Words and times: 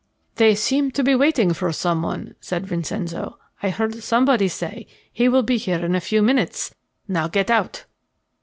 "They 0.37 0.55
seem 0.55 0.89
to 0.93 1.03
be 1.03 1.13
waiting 1.13 1.53
for 1.53 1.71
someone," 1.71 2.33
said 2.41 2.65
Vincenzo. 2.65 3.37
"I 3.61 3.69
heard 3.69 4.01
somebody 4.01 4.47
say: 4.47 4.87
'He 5.13 5.29
will 5.29 5.43
be 5.43 5.57
here 5.57 5.85
in 5.85 5.93
a 5.93 6.01
few 6.01 6.23
minutes. 6.23 6.73
Now 7.07 7.27
get 7.27 7.51
out.'" 7.51 7.85